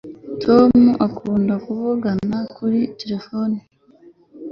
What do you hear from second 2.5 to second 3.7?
kuri terefone